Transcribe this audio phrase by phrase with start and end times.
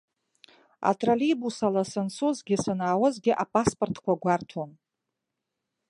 [0.89, 4.71] Атроллеибус ала санцозгьы санаауазгьы апаспортқәа гәарҭон.